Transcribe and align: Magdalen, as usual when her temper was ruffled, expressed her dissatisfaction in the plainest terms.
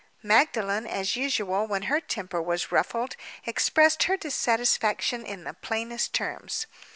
Magdalen, 0.23 0.87
as 0.87 1.15
usual 1.15 1.67
when 1.67 1.83
her 1.83 2.01
temper 2.01 2.41
was 2.41 2.71
ruffled, 2.71 3.15
expressed 3.45 4.05
her 4.05 4.17
dissatisfaction 4.17 5.23
in 5.23 5.43
the 5.43 5.53
plainest 5.53 6.11
terms. 6.11 6.65